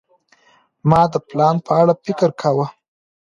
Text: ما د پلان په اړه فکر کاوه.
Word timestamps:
ما 0.89 1.01
د 1.13 1.15
پلان 1.29 1.55
په 1.65 1.71
اړه 1.81 1.93
فکر 2.05 2.29
کاوه. 2.41 2.67